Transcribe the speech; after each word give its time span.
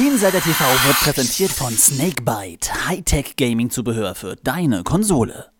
Insider 0.00 0.40
TV 0.40 0.64
wird 0.86 0.96
präsentiert 1.02 1.50
von 1.52 1.76
Snakebite, 1.76 2.88
Hightech 2.88 3.36
Gaming 3.36 3.70
Zubehör 3.70 4.14
für 4.14 4.34
deine 4.34 4.82
Konsole. 4.82 5.53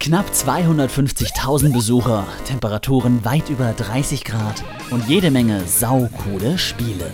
Knapp 0.00 0.30
250.000 0.32 1.74
Besucher, 1.74 2.26
Temperaturen 2.46 3.22
weit 3.26 3.50
über 3.50 3.74
30 3.74 4.24
Grad 4.24 4.64
und 4.90 5.06
jede 5.06 5.30
Menge 5.30 5.60
saucoole 5.66 6.56
Spiele. 6.56 7.12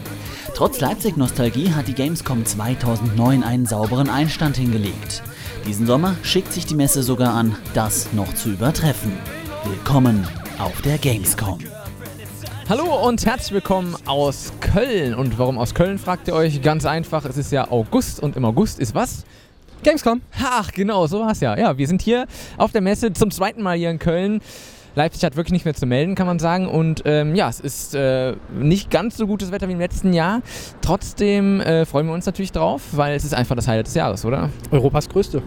Trotz 0.54 0.78
Leipzig-Nostalgie 0.78 1.72
hat 1.72 1.88
die 1.88 1.94
Gamescom 1.94 2.44
2009 2.44 3.42
einen 3.42 3.66
sauberen 3.66 4.08
Einstand 4.08 4.56
hingelegt. 4.56 5.24
Diesen 5.66 5.88
Sommer 5.88 6.14
schickt 6.22 6.52
sich 6.52 6.64
die 6.64 6.76
Messe 6.76 7.02
sogar 7.02 7.34
an, 7.34 7.56
das 7.74 8.12
noch 8.12 8.32
zu 8.34 8.50
übertreffen. 8.50 9.18
Willkommen 9.64 10.26
auf 10.60 10.80
der 10.82 10.98
Gamescom. 10.98 11.58
Hallo 12.68 13.06
und 13.08 13.26
herzlich 13.26 13.52
willkommen 13.52 13.96
aus 14.06 14.52
Köln. 14.60 15.14
Und 15.14 15.38
warum 15.40 15.58
aus 15.58 15.74
Köln, 15.74 15.98
fragt 15.98 16.28
ihr 16.28 16.34
euch? 16.34 16.62
Ganz 16.62 16.84
einfach, 16.84 17.24
es 17.24 17.36
ist 17.36 17.50
ja 17.50 17.68
August 17.68 18.20
und 18.20 18.36
im 18.36 18.44
August 18.44 18.78
ist 18.78 18.94
was? 18.94 19.24
Gamescom. 19.82 20.20
Ach, 20.42 20.72
genau, 20.72 21.06
so 21.06 21.20
war 21.20 21.30
es 21.30 21.40
ja. 21.40 21.56
Ja, 21.56 21.78
wir 21.78 21.86
sind 21.86 22.02
hier 22.02 22.26
auf 22.56 22.72
der 22.72 22.80
Messe 22.80 23.12
zum 23.12 23.30
zweiten 23.30 23.62
Mal 23.62 23.76
hier 23.76 23.90
in 23.90 23.98
Köln. 23.98 24.40
Leipzig 24.96 25.24
hat 25.24 25.36
wirklich 25.36 25.52
nicht 25.52 25.66
mehr 25.66 25.74
zu 25.74 25.84
melden, 25.84 26.14
kann 26.14 26.26
man 26.26 26.38
sagen. 26.38 26.66
Und 26.66 27.02
ähm, 27.04 27.34
ja, 27.34 27.50
es 27.50 27.60
ist 27.60 27.94
äh, 27.94 28.34
nicht 28.58 28.90
ganz 28.90 29.18
so 29.18 29.26
gutes 29.26 29.52
Wetter 29.52 29.68
wie 29.68 29.72
im 29.72 29.78
letzten 29.78 30.14
Jahr. 30.14 30.40
Trotzdem 30.80 31.60
äh, 31.60 31.84
freuen 31.84 32.06
wir 32.06 32.14
uns 32.14 32.24
natürlich 32.24 32.50
drauf, 32.50 32.80
weil 32.92 33.14
es 33.14 33.22
ist 33.22 33.34
einfach 33.34 33.54
das 33.54 33.68
Highlight 33.68 33.88
des 33.88 33.94
Jahres, 33.94 34.24
oder? 34.24 34.48
Europas 34.70 35.08
größte. 35.10 35.42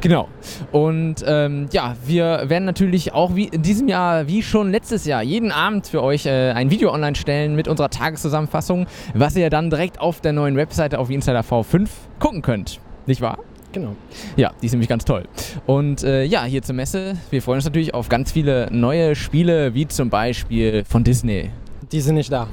Genau. 0.00 0.28
Und 0.72 1.16
ähm, 1.26 1.68
ja, 1.72 1.94
wir 2.06 2.44
werden 2.46 2.64
natürlich 2.64 3.12
auch 3.12 3.36
wie 3.36 3.44
in 3.44 3.60
diesem 3.60 3.86
Jahr, 3.86 4.28
wie 4.28 4.42
schon 4.42 4.70
letztes 4.70 5.04
Jahr, 5.04 5.22
jeden 5.22 5.52
Abend 5.52 5.86
für 5.86 6.02
euch 6.02 6.24
äh, 6.24 6.52
ein 6.52 6.70
Video 6.70 6.90
online 6.90 7.16
stellen 7.16 7.54
mit 7.54 7.68
unserer 7.68 7.90
Tageszusammenfassung, 7.90 8.86
was 9.12 9.36
ihr 9.36 9.50
dann 9.50 9.68
direkt 9.68 10.00
auf 10.00 10.22
der 10.22 10.32
neuen 10.32 10.56
Webseite 10.56 10.98
auf 10.98 11.10
Insider 11.10 11.40
V5 11.40 11.86
gucken 12.18 12.40
könnt. 12.40 12.80
Nicht 13.04 13.20
wahr? 13.20 13.38
Genau. 13.76 13.94
Ja, 14.36 14.54
die 14.62 14.66
ist 14.66 14.72
nämlich 14.72 14.88
ganz 14.88 15.04
toll. 15.04 15.24
Und 15.66 16.02
äh, 16.02 16.24
ja, 16.24 16.44
hier 16.44 16.62
zur 16.62 16.74
Messe, 16.74 17.18
wir 17.28 17.42
freuen 17.42 17.56
uns 17.56 17.66
natürlich 17.66 17.92
auf 17.92 18.08
ganz 18.08 18.32
viele 18.32 18.68
neue 18.72 19.14
Spiele, 19.14 19.74
wie 19.74 19.86
zum 19.86 20.08
Beispiel 20.08 20.82
von 20.86 21.04
Disney. 21.04 21.50
Die 21.92 22.00
sind 22.00 22.14
nicht 22.14 22.32
da. 22.32 22.48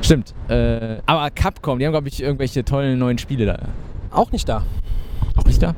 Stimmt. 0.00 0.34
Äh, 0.48 0.96
aber 1.06 1.30
Capcom, 1.30 1.78
die 1.78 1.86
haben, 1.86 1.92
glaube 1.92 2.08
ich, 2.08 2.20
irgendwelche 2.20 2.64
tollen 2.64 2.98
neuen 2.98 3.16
Spiele 3.16 3.46
da. 3.46 3.58
Auch 4.10 4.32
nicht 4.32 4.48
da. 4.48 4.64
Auch 5.36 5.44
nicht 5.44 5.62
da? 5.62 5.76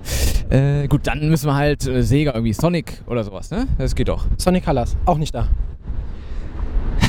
Äh, 0.48 0.88
gut, 0.88 1.06
dann 1.06 1.28
müssen 1.28 1.46
wir 1.46 1.54
halt 1.54 1.86
äh, 1.86 2.02
Sega 2.02 2.32
irgendwie 2.32 2.54
Sonic 2.54 3.02
oder 3.06 3.24
sowas, 3.24 3.50
ne? 3.50 3.66
Das 3.76 3.94
geht 3.94 4.08
doch. 4.08 4.24
Sonic 4.38 4.64
Colors. 4.64 4.96
Auch 5.04 5.18
nicht 5.18 5.34
da. 5.34 5.48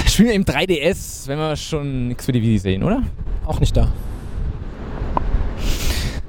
Spielen 0.06 0.28
wir 0.28 0.36
im 0.36 0.44
3DS, 0.44 1.30
wenn 1.30 1.38
wir 1.38 1.56
schon 1.56 2.10
nichts 2.10 2.26
für 2.26 2.34
die 2.34 2.42
Wii 2.42 2.58
sehen, 2.58 2.84
oder? 2.84 3.04
Auch 3.46 3.62
nicht 3.62 3.78
da. 3.78 3.88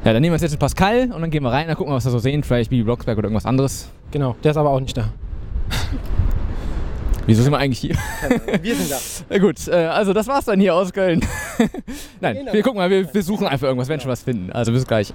Ja, 0.06 0.12
dann 0.12 0.22
nehmen 0.22 0.36
wir 0.36 0.40
jetzt 0.40 0.52
den 0.52 0.60
Pascal 0.60 1.10
und 1.12 1.20
dann 1.20 1.30
gehen 1.32 1.42
wir 1.42 1.50
rein, 1.50 1.66
dann 1.66 1.74
gucken 1.76 1.90
wir, 1.92 1.96
was 1.96 2.04
wir 2.04 2.12
so 2.12 2.20
sehen. 2.20 2.44
Vielleicht 2.44 2.70
Bibi 2.70 2.84
Blocksberg 2.84 3.18
oder 3.18 3.26
irgendwas 3.26 3.44
anderes. 3.44 3.88
Genau. 4.12 4.36
Der 4.44 4.52
ist 4.52 4.56
aber 4.56 4.70
auch 4.70 4.78
nicht 4.78 4.96
da. 4.96 5.08
Wieso 7.26 7.42
sind 7.42 7.50
wir 7.50 7.58
eigentlich 7.58 7.80
hier? 7.80 7.96
Wir 8.62 8.76
sind 8.76 8.88
da. 8.88 8.98
Na 9.30 9.38
gut, 9.38 9.66
äh, 9.66 9.72
also 9.72 10.12
das 10.12 10.28
war's 10.28 10.44
dann 10.44 10.60
hier 10.60 10.76
aus 10.76 10.92
Köln. 10.92 11.26
Nein, 12.20 12.36
Genau. 12.36 12.52
wir 12.52 12.62
gucken 12.62 12.78
mal, 12.78 12.88
wir, 12.88 13.12
wir 13.12 13.22
suchen 13.24 13.48
einfach 13.48 13.66
irgendwas, 13.66 13.88
werden 13.88 14.00
schon 14.00 14.12
was 14.12 14.22
finden. 14.22 14.52
Also 14.52 14.70
bis 14.70 14.86
gleich. 14.86 15.12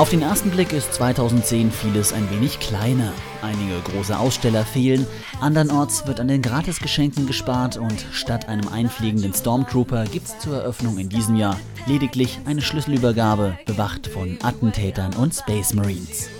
Auf 0.00 0.08
den 0.08 0.22
ersten 0.22 0.50
Blick 0.50 0.72
ist 0.72 0.94
2010 0.94 1.70
vieles 1.70 2.14
ein 2.14 2.30
wenig 2.30 2.58
kleiner. 2.58 3.12
Einige 3.42 3.78
große 3.84 4.18
Aussteller 4.18 4.64
fehlen, 4.64 5.06
andernorts 5.42 6.06
wird 6.06 6.20
an 6.20 6.28
den 6.28 6.40
Gratisgeschenken 6.40 7.26
gespart 7.26 7.76
und 7.76 8.06
statt 8.10 8.48
einem 8.48 8.66
einfliegenden 8.68 9.34
Stormtrooper 9.34 10.04
gibt's 10.04 10.38
zur 10.38 10.56
Eröffnung 10.56 10.96
in 10.96 11.10
diesem 11.10 11.36
Jahr 11.36 11.60
lediglich 11.84 12.38
eine 12.46 12.62
Schlüsselübergabe, 12.62 13.58
bewacht 13.66 14.06
von 14.06 14.38
Attentätern 14.42 15.12
und 15.16 15.34
Space 15.34 15.74
Marines. 15.74 16.30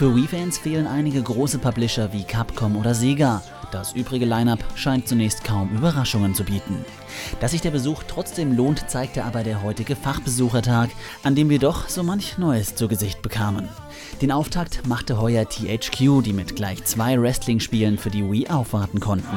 Für 0.00 0.16
Wii-Fans 0.16 0.56
fehlen 0.56 0.86
einige 0.86 1.20
große 1.22 1.58
Publisher 1.58 2.10
wie 2.14 2.24
Capcom 2.24 2.74
oder 2.78 2.94
Sega. 2.94 3.42
Das 3.70 3.92
übrige 3.92 4.24
Line-up 4.24 4.64
scheint 4.74 5.06
zunächst 5.06 5.44
kaum 5.44 5.68
Überraschungen 5.76 6.34
zu 6.34 6.42
bieten. 6.42 6.86
Dass 7.38 7.50
sich 7.50 7.60
der 7.60 7.70
Besuch 7.70 8.04
trotzdem 8.08 8.56
lohnt, 8.56 8.88
zeigte 8.88 9.24
aber 9.24 9.44
der 9.44 9.62
heutige 9.62 9.96
Fachbesuchertag, 9.96 10.88
an 11.22 11.34
dem 11.34 11.50
wir 11.50 11.58
doch 11.58 11.90
so 11.90 12.02
manch 12.02 12.38
Neues 12.38 12.76
zu 12.76 12.88
Gesicht 12.88 13.20
bekamen. 13.20 13.68
Den 14.22 14.32
Auftakt 14.32 14.86
machte 14.86 15.20
heuer 15.20 15.46
THQ, 15.46 16.22
die 16.24 16.32
mit 16.32 16.56
gleich 16.56 16.82
zwei 16.84 17.20
Wrestling-Spielen 17.20 17.98
für 17.98 18.08
die 18.08 18.24
Wii 18.24 18.48
aufwarten 18.48 19.00
konnten. 19.00 19.36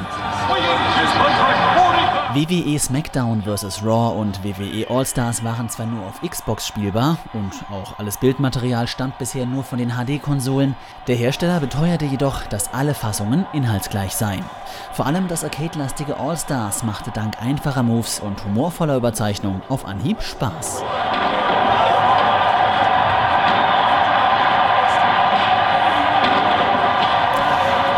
WWE 2.35 2.79
SmackDown 2.79 3.43
vs. 3.43 3.83
Raw 3.83 4.19
und 4.19 4.43
WWE 4.43 4.89
All-Stars 4.89 5.43
waren 5.43 5.69
zwar 5.69 5.85
nur 5.85 6.03
auf 6.07 6.19
Xbox 6.27 6.65
spielbar 6.65 7.19
und 7.33 7.53
auch 7.71 7.99
alles 7.99 8.17
Bildmaterial 8.17 8.87
stammt 8.87 9.19
bisher 9.19 9.45
nur 9.45 9.63
von 9.63 9.77
den 9.77 9.91
HD-Konsolen, 9.91 10.75
der 11.05 11.15
Hersteller 11.15 11.59
beteuerte 11.59 12.05
jedoch, 12.05 12.43
dass 12.47 12.73
alle 12.73 12.95
Fassungen 12.95 13.45
inhaltsgleich 13.53 14.15
seien. 14.15 14.43
Vor 14.93 15.05
allem 15.05 15.27
das 15.27 15.43
arcade-lastige 15.43 16.17
All-Stars 16.17 16.81
machte 16.83 17.11
dank 17.11 17.39
einfacher 17.39 17.83
Moves 17.83 18.19
und 18.19 18.43
humorvoller 18.43 18.95
Überzeichnung 18.95 19.61
auf 19.69 19.85
Anhieb 19.85 20.19
Spaß. 20.23 20.81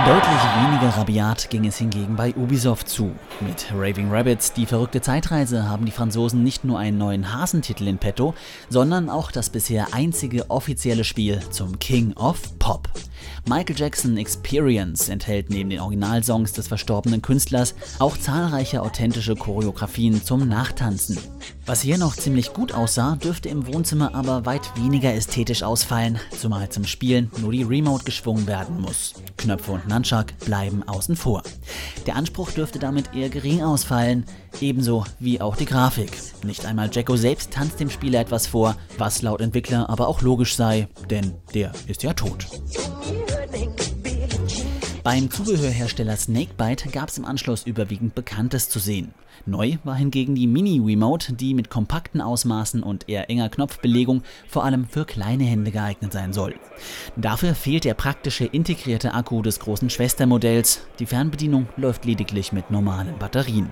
Deutlich 0.05 0.43
weniger 0.61 0.97
rabiat 0.97 1.49
ging 1.49 1.65
es 1.65 1.77
hingegen 1.77 2.15
bei 2.15 2.31
Ubisoft 2.35 2.87
zu. 2.87 3.11
Mit 3.41 3.65
Raving 3.73 4.11
Rabbits, 4.11 4.53
die 4.53 4.67
verrückte 4.67 5.01
Zeitreise, 5.01 5.67
haben 5.67 5.85
die 5.85 5.91
Franzosen 5.91 6.43
nicht 6.43 6.63
nur 6.63 6.77
einen 6.77 6.99
neuen 6.99 7.33
Hasentitel 7.33 7.87
in 7.87 7.97
petto, 7.97 8.35
sondern 8.69 9.09
auch 9.09 9.31
das 9.31 9.49
bisher 9.49 9.95
einzige 9.95 10.51
offizielle 10.51 11.05
Spiel 11.05 11.39
zum 11.49 11.79
King 11.79 12.13
of 12.13 12.59
Pop. 12.59 12.87
Michael 13.47 13.77
Jackson 13.77 14.17
Experience 14.17 15.09
enthält 15.09 15.49
neben 15.49 15.69
den 15.69 15.79
Originalsongs 15.79 16.53
des 16.53 16.67
verstorbenen 16.67 17.21
Künstlers 17.21 17.75
auch 17.99 18.17
zahlreiche 18.17 18.81
authentische 18.81 19.35
Choreografien 19.35 20.23
zum 20.23 20.47
Nachtanzen. 20.47 21.17
Was 21.65 21.81
hier 21.81 21.97
noch 21.97 22.15
ziemlich 22.15 22.53
gut 22.53 22.73
aussah, 22.73 23.15
dürfte 23.15 23.49
im 23.49 23.67
Wohnzimmer 23.67 24.13
aber 24.13 24.45
weit 24.45 24.71
weniger 24.75 25.13
ästhetisch 25.13 25.63
ausfallen, 25.63 26.19
zumal 26.39 26.69
zum 26.69 26.85
Spielen 26.85 27.31
nur 27.41 27.51
die 27.51 27.63
Remote 27.63 28.03
geschwungen 28.03 28.47
werden 28.47 28.81
muss. 28.81 29.13
Knöpfe 29.37 29.71
und 29.71 29.87
Nunchuck 29.87 30.37
bleiben 30.45 30.83
außen 30.83 31.15
vor. 31.15 31.43
Der 32.05 32.15
Anspruch 32.15 32.51
dürfte 32.51 32.79
damit 32.79 33.13
eher 33.15 33.29
gering 33.29 33.63
ausfallen, 33.63 34.25
ebenso 34.61 35.05
wie 35.19 35.41
auch 35.41 35.55
die 35.55 35.65
Grafik. 35.65 36.11
Nicht 36.43 36.65
einmal 36.65 36.89
Jacko 36.91 37.15
selbst 37.15 37.51
tanzt 37.51 37.79
dem 37.79 37.89
Spieler 37.89 38.19
etwas 38.19 38.47
vor, 38.47 38.75
was 38.97 39.21
laut 39.21 39.41
Entwickler 39.41 39.89
aber 39.89 40.07
auch 40.07 40.21
logisch 40.21 40.55
sei, 40.55 40.87
denn 41.09 41.33
der 41.53 41.71
ist 41.87 42.03
ja 42.03 42.13
tot. 42.13 42.45
Beim 45.05 45.29
Zubehörhersteller 45.29 46.17
Snakebite 46.17 46.89
gab 46.89 47.09
es 47.09 47.19
im 47.19 47.25
Anschluss 47.25 47.67
überwiegend 47.67 48.15
Bekanntes 48.15 48.69
zu 48.69 48.79
sehen. 48.79 49.13
Neu 49.45 49.77
war 49.83 49.93
hingegen 49.93 50.33
die 50.33 50.47
Mini-Remote, 50.47 51.33
die 51.33 51.53
mit 51.53 51.69
kompakten 51.69 52.21
Ausmaßen 52.21 52.81
und 52.81 53.07
eher 53.07 53.29
enger 53.29 53.49
Knopfbelegung 53.49 54.23
vor 54.47 54.63
allem 54.63 54.87
für 54.87 55.05
kleine 55.05 55.43
Hände 55.43 55.69
geeignet 55.69 56.11
sein 56.11 56.33
soll. 56.33 56.55
Dafür 57.15 57.53
fehlt 57.53 57.83
der 57.83 57.93
praktische 57.93 58.45
integrierte 58.45 59.13
Akku 59.13 59.43
des 59.43 59.59
großen 59.59 59.91
Schwestermodells. 59.91 60.81
Die 60.97 61.05
Fernbedienung 61.05 61.67
läuft 61.77 62.05
lediglich 62.05 62.51
mit 62.51 62.71
normalen 62.71 63.19
Batterien. 63.19 63.69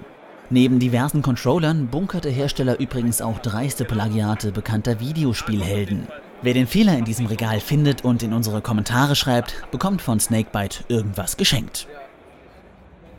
Neben 0.51 0.77
diversen 0.77 1.23
Controllern 1.23 1.87
bunkert 1.87 2.25
der 2.25 2.31
Hersteller 2.31 2.79
übrigens 2.79 3.23
auch 3.23 3.39
dreiste 3.39 3.85
Plagiate 3.85 4.51
bekannter 4.51 4.99
Videospielhelden. 4.99 6.07
Wer 6.43 6.53
den 6.53 6.67
Fehler 6.67 6.97
in 6.97 7.05
diesem 7.05 7.25
Regal 7.25 7.61
findet 7.61 8.03
und 8.03 8.21
in 8.21 8.33
unsere 8.33 8.61
Kommentare 8.61 9.15
schreibt, 9.15 9.63
bekommt 9.71 10.01
von 10.01 10.19
Snakebite 10.19 10.83
irgendwas 10.89 11.37
geschenkt. 11.37 11.87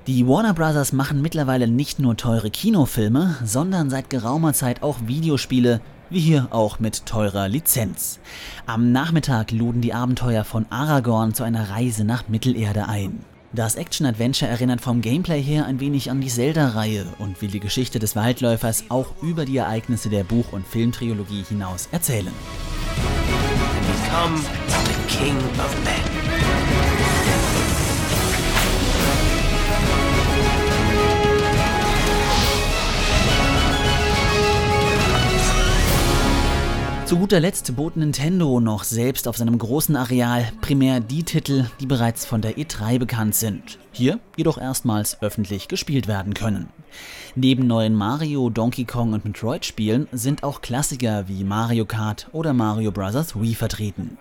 Die 0.06 0.28
Warner 0.28 0.52
Brothers 0.52 0.92
machen 0.92 1.22
mittlerweile 1.22 1.66
nicht 1.66 1.98
nur 1.98 2.18
teure 2.18 2.50
Kinofilme, 2.50 3.36
sondern 3.42 3.88
seit 3.88 4.10
geraumer 4.10 4.52
Zeit 4.52 4.82
auch 4.82 4.98
Videospiele, 5.06 5.80
Wie 6.10 6.20
hier 6.20 6.48
auch 6.50 6.78
mit 6.80 7.06
teurer 7.06 7.48
Lizenz. 7.48 8.20
Am 8.66 8.92
Nachmittag 8.92 9.52
luden 9.52 9.80
die 9.80 9.94
Abenteuer 9.94 10.44
von 10.44 10.66
Aragorn 10.68 11.32
zu 11.32 11.44
einer 11.44 11.70
Reise 11.70 12.04
nach 12.04 12.28
Mittelerde 12.28 12.88
ein. 12.88 13.24
Das 13.54 13.76
Action-Adventure 13.76 14.50
erinnert 14.50 14.82
vom 14.82 15.00
Gameplay 15.00 15.40
her 15.40 15.64
ein 15.64 15.80
wenig 15.80 16.10
an 16.10 16.20
die 16.20 16.28
Zelda-Reihe 16.28 17.06
und 17.20 17.40
will 17.40 17.50
die 17.50 17.60
Geschichte 17.60 17.98
des 17.98 18.16
Waldläufers 18.16 18.84
auch 18.90 19.14
über 19.22 19.46
die 19.46 19.56
Ereignisse 19.56 20.10
der 20.10 20.24
Buch- 20.24 20.52
und 20.52 20.66
Filmtrilogie 20.66 21.44
hinaus 21.48 21.88
erzählen. 21.90 22.34
Become 23.94 24.43
the 24.43 25.05
King 25.08 25.37
of 25.61 25.85
Men. 25.85 26.13
Zu 37.06 37.18
guter 37.18 37.38
Letzt 37.38 37.76
bot 37.76 37.96
Nintendo 37.96 38.60
noch 38.60 38.82
selbst 38.82 39.28
auf 39.28 39.36
seinem 39.36 39.58
großen 39.58 39.94
Areal 39.94 40.50
primär 40.62 41.00
die 41.00 41.22
Titel, 41.22 41.66
die 41.78 41.84
bereits 41.84 42.24
von 42.24 42.40
der 42.40 42.56
E3 42.56 42.98
bekannt 42.98 43.34
sind, 43.34 43.78
hier 43.92 44.20
jedoch 44.38 44.56
erstmals 44.56 45.20
öffentlich 45.20 45.68
gespielt 45.68 46.08
werden 46.08 46.32
können. 46.32 46.70
Neben 47.34 47.66
neuen 47.66 47.94
Mario, 47.94 48.48
Donkey 48.48 48.86
Kong 48.86 49.12
und 49.12 49.26
Metroid 49.26 49.66
Spielen 49.66 50.08
sind 50.12 50.44
auch 50.44 50.62
Klassiker 50.62 51.28
wie 51.28 51.44
Mario 51.44 51.84
Kart 51.84 52.28
oder 52.32 52.54
Mario 52.54 52.90
Bros. 52.90 53.38
Wii 53.38 53.54
vertreten. 53.54 54.16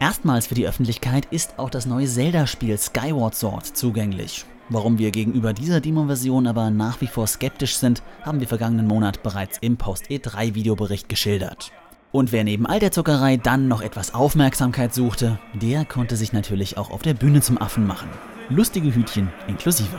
Erstmals 0.00 0.46
für 0.46 0.54
die 0.54 0.66
Öffentlichkeit 0.66 1.26
ist 1.30 1.58
auch 1.58 1.68
das 1.68 1.84
neue 1.84 2.06
Zelda-Spiel 2.06 2.78
Skyward 2.78 3.34
Sword 3.34 3.66
zugänglich. 3.76 4.46
Warum 4.70 4.98
wir 4.98 5.10
gegenüber 5.10 5.52
dieser 5.52 5.82
Demo-Version 5.82 6.46
aber 6.46 6.70
nach 6.70 7.02
wie 7.02 7.08
vor 7.08 7.26
skeptisch 7.26 7.76
sind, 7.76 8.02
haben 8.22 8.40
wir 8.40 8.48
vergangenen 8.48 8.86
Monat 8.86 9.22
bereits 9.22 9.58
im 9.60 9.76
Post-E3-Videobericht 9.76 11.10
geschildert. 11.10 11.72
Und 12.12 12.30
wer 12.30 12.44
neben 12.44 12.66
all 12.66 12.78
der 12.78 12.92
Zuckerei 12.92 13.38
dann 13.38 13.68
noch 13.68 13.80
etwas 13.80 14.12
Aufmerksamkeit 14.12 14.92
suchte, 14.92 15.38
der 15.54 15.86
konnte 15.86 16.14
sich 16.16 16.34
natürlich 16.34 16.76
auch 16.76 16.90
auf 16.90 17.00
der 17.00 17.14
Bühne 17.14 17.40
zum 17.40 17.58
Affen 17.58 17.86
machen. 17.86 18.10
Lustige 18.50 18.94
Hütchen 18.94 19.30
inklusive. 19.48 19.96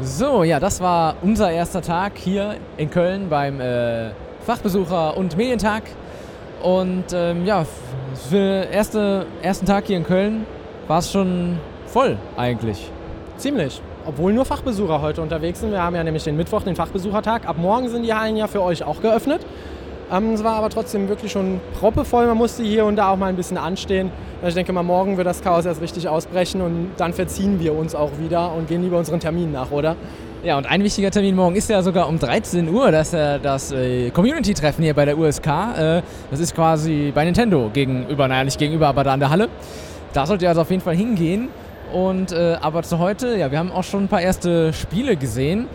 So, 0.00 0.44
ja, 0.44 0.58
das 0.58 0.80
war 0.80 1.16
unser 1.20 1.50
erster 1.50 1.82
Tag 1.82 2.12
hier 2.16 2.56
in 2.78 2.88
Köln 2.88 3.28
beim 3.28 3.60
äh, 3.60 4.12
Fachbesucher- 4.46 5.14
und 5.18 5.36
Medientag. 5.36 5.82
Und 6.62 7.04
ähm, 7.12 7.44
ja, 7.44 7.66
für 8.30 8.62
den 8.62 8.72
erste, 8.72 9.26
ersten 9.42 9.66
Tag 9.66 9.86
hier 9.88 9.98
in 9.98 10.04
Köln 10.04 10.46
war 10.88 11.00
es 11.00 11.12
schon 11.12 11.58
voll 11.86 12.16
eigentlich. 12.38 12.90
Ziemlich. 13.36 13.82
Obwohl 14.06 14.32
nur 14.32 14.46
Fachbesucher 14.46 15.02
heute 15.02 15.20
unterwegs 15.20 15.60
sind. 15.60 15.72
Wir 15.72 15.82
haben 15.82 15.96
ja 15.96 16.02
nämlich 16.02 16.24
den 16.24 16.36
Mittwoch, 16.38 16.62
den 16.62 16.76
Fachbesuchertag. 16.76 17.46
Ab 17.46 17.58
morgen 17.58 17.90
sind 17.90 18.04
die 18.04 18.14
Hallen 18.14 18.38
ja 18.38 18.46
für 18.46 18.62
euch 18.62 18.84
auch 18.84 19.02
geöffnet. 19.02 19.44
Ähm, 20.12 20.34
es 20.34 20.44
war 20.44 20.56
aber 20.56 20.70
trotzdem 20.70 21.08
wirklich 21.08 21.32
schon 21.32 21.60
proppevoll. 21.78 22.26
Man 22.26 22.36
musste 22.36 22.62
hier 22.62 22.84
und 22.84 22.96
da 22.96 23.10
auch 23.10 23.16
mal 23.16 23.26
ein 23.26 23.36
bisschen 23.36 23.58
anstehen. 23.58 24.10
Ich 24.46 24.54
denke 24.54 24.72
mal, 24.72 24.82
morgen 24.82 25.16
wird 25.16 25.26
das 25.26 25.42
Chaos 25.42 25.64
erst 25.64 25.80
richtig 25.80 26.08
ausbrechen 26.08 26.60
und 26.60 26.90
dann 26.96 27.12
verziehen 27.12 27.58
wir 27.58 27.74
uns 27.74 27.94
auch 27.94 28.10
wieder 28.20 28.52
und 28.52 28.68
gehen 28.68 28.82
lieber 28.82 28.98
unseren 28.98 29.18
Terminen 29.18 29.52
nach, 29.52 29.70
oder? 29.70 29.96
Ja, 30.44 30.58
und 30.58 30.66
ein 30.66 30.84
wichtiger 30.84 31.10
Termin 31.10 31.34
morgen 31.34 31.56
ist 31.56 31.68
ja 31.68 31.82
sogar 31.82 32.08
um 32.08 32.18
13 32.20 32.68
Uhr, 32.68 32.92
das 32.92 33.08
ist 33.08 33.14
ja 33.14 33.38
das 33.38 33.72
äh, 33.72 34.10
Community-Treffen 34.10 34.84
hier 34.84 34.94
bei 34.94 35.04
der 35.04 35.18
USK. 35.18 35.46
Äh, 35.46 36.02
das 36.30 36.38
ist 36.38 36.54
quasi 36.54 37.10
bei 37.12 37.24
Nintendo 37.24 37.70
gegenüber, 37.72 38.28
naja, 38.28 38.44
nicht 38.44 38.58
gegenüber, 38.58 38.86
aber 38.88 39.02
da 39.02 39.14
an 39.14 39.20
der 39.20 39.30
Halle. 39.30 39.48
Da 40.12 40.26
sollt 40.26 40.42
ihr 40.42 40.48
also 40.48 40.60
auf 40.60 40.70
jeden 40.70 40.82
Fall 40.82 40.94
hingehen. 40.94 41.48
Und 41.92 42.32
äh, 42.32 42.58
aber 42.60 42.82
zu 42.82 42.98
heute, 42.98 43.36
ja, 43.36 43.50
wir 43.50 43.58
haben 43.58 43.72
auch 43.72 43.84
schon 43.84 44.04
ein 44.04 44.08
paar 44.08 44.20
erste 44.20 44.72
Spiele 44.72 45.16
gesehen. 45.16 45.66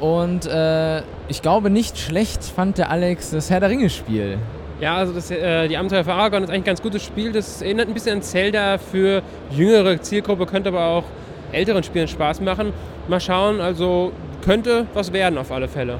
Und 0.00 0.46
äh, 0.46 1.02
ich 1.28 1.42
glaube, 1.42 1.70
nicht 1.70 1.98
schlecht 1.98 2.44
fand 2.44 2.78
der 2.78 2.90
Alex 2.90 3.30
das 3.30 3.50
Herr 3.50 3.60
der 3.60 3.70
Ringe-Spiel. 3.70 4.38
Ja, 4.80 4.96
also 4.96 5.12
das, 5.12 5.30
äh, 5.30 5.66
die 5.66 5.76
Abenteuer 5.76 6.04
für 6.04 6.12
Aragorn 6.12 6.44
ist 6.44 6.50
eigentlich 6.50 6.62
ein 6.62 6.64
ganz 6.64 6.82
gutes 6.82 7.02
Spiel. 7.02 7.32
Das 7.32 7.62
erinnert 7.62 7.88
ein 7.88 7.94
bisschen 7.94 8.18
an 8.18 8.22
Zelda 8.22 8.78
für 8.78 9.22
jüngere 9.50 10.00
Zielgruppe, 10.00 10.46
könnte 10.46 10.68
aber 10.68 10.84
auch 10.86 11.04
älteren 11.50 11.82
Spielen 11.82 12.06
Spaß 12.06 12.40
machen. 12.42 12.72
Mal 13.08 13.20
schauen, 13.20 13.60
also 13.60 14.12
könnte 14.44 14.86
was 14.94 15.12
werden 15.12 15.36
auf 15.36 15.50
alle 15.50 15.66
Fälle. 15.66 15.98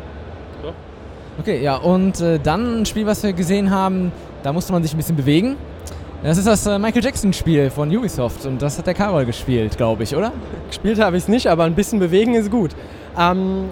So. 0.62 0.72
Okay, 1.40 1.60
ja, 1.60 1.76
und 1.76 2.20
äh, 2.20 2.38
dann 2.38 2.82
ein 2.82 2.86
Spiel, 2.86 3.06
was 3.06 3.22
wir 3.24 3.32
gesehen 3.32 3.70
haben, 3.70 4.12
da 4.44 4.52
musste 4.52 4.72
man 4.72 4.82
sich 4.82 4.94
ein 4.94 4.98
bisschen 4.98 5.16
bewegen. 5.16 5.56
Das 6.22 6.36
ist 6.36 6.46
das 6.46 6.66
äh, 6.66 6.78
Michael 6.78 7.04
Jackson-Spiel 7.04 7.70
von 7.70 7.96
Ubisoft 7.96 8.44
und 8.44 8.60
das 8.60 8.78
hat 8.78 8.86
der 8.86 8.94
Karol 8.94 9.24
gespielt, 9.24 9.76
glaube 9.76 10.02
ich, 10.02 10.14
oder? 10.16 10.32
Gespielt 10.68 11.00
habe 11.00 11.16
ich 11.16 11.24
es 11.24 11.28
nicht, 11.28 11.46
aber 11.46 11.64
ein 11.64 11.74
bisschen 11.74 11.98
bewegen 12.00 12.34
ist 12.34 12.50
gut. 12.50 12.72
Ähm, 13.16 13.66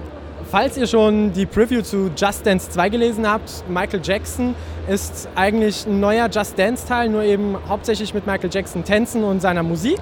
falls 0.51 0.77
ihr 0.77 0.87
schon 0.87 1.33
die 1.33 1.47
Preview 1.47 1.83
zu 1.83 2.11
Just 2.17 2.47
Dance 2.47 2.71
2 2.71 2.89
gelesen 2.89 3.29
habt, 3.29 3.65
Michael 3.69 4.01
Jackson 4.03 4.55
ist 4.89 5.29
eigentlich 5.35 5.87
ein 5.87 6.01
neuer 6.01 6.29
Just 6.31 6.59
Dance-Teil, 6.59 7.09
nur 7.09 7.23
eben 7.23 7.57
hauptsächlich 7.69 8.15
mit 8.15 8.27
Michael 8.27 8.51
Jackson 8.53 8.85
Tänzen 8.85 9.25
und 9.25 9.41
seiner 9.41 9.63
Musik. 9.63 9.99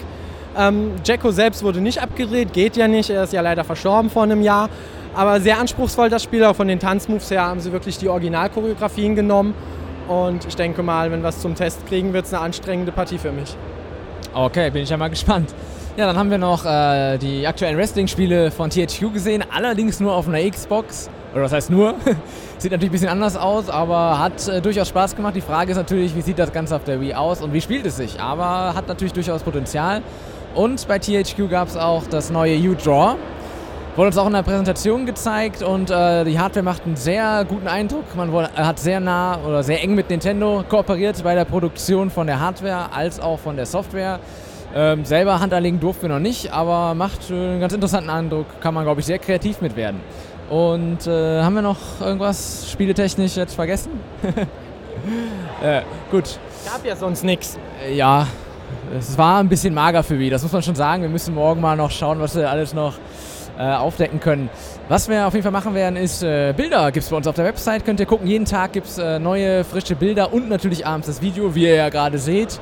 Ähm, 0.57 0.93
Jacko 1.05 1.31
selbst 1.31 1.63
wurde 1.63 1.81
nicht 1.81 2.03
abgedreht, 2.03 2.53
geht 2.53 2.77
ja 2.77 2.87
nicht, 2.87 3.11
er 3.11 3.25
ist 3.25 3.33
ja 3.33 3.41
leider 3.41 3.65
verstorben 3.65 4.11
vor 4.11 4.23
einem 4.23 4.43
Jahr. 4.43 4.69
Aber 5.15 5.41
sehr 5.41 5.59
anspruchsvoll 5.59 6.11
das 6.11 6.23
Spiel, 6.23 6.45
auch 6.45 6.57
von 6.57 6.69
den 6.69 6.81
Tanzmoves 6.81 7.31
her 7.31 7.45
haben 7.45 7.61
sie 7.61 7.73
wirklich 7.73 7.99
die 7.99 8.09
Originalchoreografien 8.09 9.15
genommen. 9.15 9.55
Und 10.09 10.45
ich 10.45 10.57
denke 10.57 10.83
mal, 10.83 11.11
wenn 11.11 11.23
wir 11.23 11.29
es 11.29 11.41
zum 11.41 11.55
Test 11.55 11.87
kriegen, 11.87 12.13
wird 12.13 12.27
es 12.27 12.35
eine 12.35 12.43
anstrengende 12.43 12.93
Partie 12.93 13.19
für 13.19 13.33
mich. 13.33 13.57
Okay, 14.35 14.71
bin 14.71 14.83
ich 14.83 14.91
ja 14.91 14.97
mal 14.97 15.09
gespannt. 15.09 15.55
Ja, 15.97 16.07
dann 16.07 16.17
haben 16.17 16.29
wir 16.29 16.39
noch 16.39 16.67
äh, 16.67 17.19
die 17.19 17.47
aktuellen 17.47 17.77
Wrestling-Spiele 17.79 18.51
von 18.51 18.69
THQ 18.69 19.13
gesehen, 19.13 19.45
allerdings 19.55 20.01
nur 20.01 20.13
auf 20.13 20.27
einer 20.27 20.41
Xbox. 20.51 21.09
Oder 21.33 21.45
was 21.45 21.53
heißt 21.53 21.71
nur? 21.71 21.95
sieht 22.59 22.73
natürlich 22.73 22.91
ein 22.91 22.93
bisschen 22.93 23.09
anders 23.09 23.37
aus, 23.37 23.69
aber 23.71 24.19
hat 24.19 24.49
äh, 24.49 24.61
durchaus 24.61 24.89
Spaß 24.89 25.15
gemacht. 25.15 25.37
Die 25.37 25.41
Frage 25.41 25.71
ist 25.71 25.77
natürlich, 25.77 26.17
wie 26.17 26.23
sieht 26.23 26.41
das 26.41 26.53
Ganze 26.53 26.75
auf 26.75 26.83
der 26.83 27.01
Wii 27.01 27.15
aus 27.15 27.43
und 27.43 27.53
wie 27.53 27.61
spielt 27.61 27.87
es 27.87 27.97
sich? 27.97 28.21
Aber 28.21 28.75
hat 28.75 28.89
natürlich 28.89 29.13
durchaus 29.13 29.45
Potenzial. 29.45 30.03
Und 30.57 30.85
bei 30.89 30.99
THQ 30.99 31.49
gab 31.49 31.69
es 31.69 31.77
auch 31.77 32.03
das 32.11 32.29
neue 32.29 32.59
U-Draw. 32.59 33.15
Wurde 33.95 34.07
uns 34.09 34.19
auch 34.19 34.27
in 34.27 34.33
der 34.33 34.43
Präsentation 34.43 35.07
gezeigt 35.07 35.63
und 35.63 35.91
äh, 35.91 36.25
die 36.25 36.41
Hardware 36.41 36.65
macht 36.65 36.87
einen 36.87 36.97
sehr 36.97 37.47
guten 37.49 37.69
Eindruck. 37.69 38.17
Man 38.17 38.33
wurde, 38.33 38.51
hat 38.57 38.81
sehr 38.81 38.99
nah 38.99 39.39
oder 39.47 39.63
sehr 39.63 39.81
eng 39.81 39.95
mit 39.95 40.11
Nintendo 40.11 40.65
kooperiert 40.69 41.23
bei 41.23 41.37
der 41.37 41.45
Produktion 41.45 42.11
von 42.11 42.27
der 42.27 42.41
Hardware 42.41 42.93
als 42.93 43.21
auch 43.21 43.39
von 43.39 43.55
der 43.55 43.67
Software. 43.67 44.19
Ähm, 44.77 45.05
selber 45.05 45.39
Hand 45.39 45.55
anlegen 45.55 45.79
durften 45.79 46.03
wir 46.03 46.09
noch 46.09 46.19
nicht, 46.19 46.53
aber 46.53 46.95
macht 46.95 47.31
einen 47.31 47.61
ganz 47.61 47.73
interessanten 47.73 48.11
Eindruck. 48.11 48.47
Kann 48.61 48.75
man, 48.75 48.85
glaube 48.85 49.01
ich, 49.01 49.07
sehr 49.07 49.21
kreativ 49.21 49.61
mit 49.61 49.77
werden. 49.77 50.01
Und 50.51 51.07
äh, 51.07 51.43
haben 51.43 51.55
wir 51.55 51.63
noch 51.63 51.79
irgendwas 52.01 52.69
spieletechnisch 52.71 53.37
jetzt 53.37 53.55
vergessen? 53.55 53.93
äh, 55.63 55.83
gut. 56.11 56.39
Gab 56.65 56.85
ja 56.85 56.97
sonst 56.97 57.23
nichts. 57.23 57.57
Äh, 57.87 57.95
ja, 57.95 58.27
es 58.99 59.17
war 59.17 59.39
ein 59.39 59.49
bisschen 59.49 59.75
mager 59.75 60.03
für 60.03 60.19
Wii, 60.19 60.31
das 60.31 60.43
muss 60.43 60.53
man 60.53 60.63
schon 60.63 60.75
sagen. 60.75 61.03
Wir 61.03 61.09
müssen 61.09 61.35
morgen 61.35 61.61
mal 61.61 61.77
noch 61.77 61.91
schauen, 61.91 62.19
was 62.21 62.35
wir 62.35 62.51
alles 62.51 62.75
noch 62.75 62.95
äh, 63.59 63.63
aufdecken 63.63 64.19
können. 64.19 64.51
Was 64.89 65.09
wir 65.09 65.27
auf 65.27 65.33
jeden 65.35 65.45
Fall 65.45 65.53
machen 65.53 65.75
werden, 65.75 65.97
ist 65.97 66.23
äh, 66.23 66.53
Bilder 66.57 66.91
gibt 66.91 67.05
es 67.05 67.11
bei 67.11 67.17
uns 67.17 67.27
auf 67.27 67.37
der 67.37 67.45
Website. 67.45 67.85
Könnt 67.85 68.01
ihr 68.01 68.07
gucken, 68.07 68.27
jeden 68.27 68.45
Tag 68.45 68.73
gibt 68.73 68.89
es 68.89 68.99
äh, 68.99 69.19
neue, 69.19 69.65
frische 69.65 69.95
Bilder 69.95 70.33
und 70.33 70.49
natürlich 70.49 70.85
abends 70.87 71.07
das 71.07 71.23
Video, 71.23 71.55
wie 71.55 71.63
ihr 71.63 71.77
ja 71.77 71.89
gerade 71.89 72.19
seht. 72.19 72.61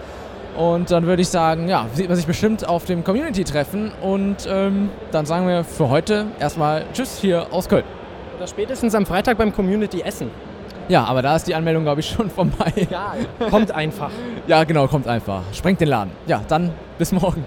Und 0.57 0.91
dann 0.91 1.07
würde 1.07 1.23
ich 1.23 1.29
sagen, 1.29 1.69
ja, 1.69 1.87
sieht 1.95 2.09
man 2.09 2.17
sich 2.17 2.27
bestimmt 2.27 2.69
auf 2.69 2.85
dem 2.85 3.05
Community-Treffen. 3.05 3.93
Und 4.03 4.47
ähm, 4.49 4.91
dann 5.11 5.27
sagen 5.27 5.47
wir 5.47 5.65
für 5.65 5.89
heute 5.89 6.27
erstmal 6.39 6.85
Tschüss 6.93 7.19
hier 7.21 7.47
aus 7.51 7.69
Köln. 7.69 7.85
Oder 8.37 8.47
spätestens 8.47 8.95
am 8.95 9.07
Freitag 9.07 9.39
beim 9.39 9.53
Community-Essen. 9.53 10.31
Ja, 10.89 11.05
aber 11.05 11.23
da 11.23 11.37
ist 11.37 11.47
die 11.47 11.55
Anmeldung, 11.55 11.85
glaube 11.85 12.01
ich, 12.01 12.09
schon 12.09 12.29
vorbei. 12.29 12.73
Ja, 12.91 13.15
kommt 13.51 13.71
einfach. 13.71 14.11
ja, 14.47 14.65
genau, 14.65 14.89
kommt 14.89 15.07
einfach. 15.07 15.43
Sprengt 15.53 15.81
den 15.81 15.89
Laden. 15.89 16.13
Ja, 16.27 16.43
dann 16.49 16.71
bis 16.99 17.13
morgen. 17.13 17.45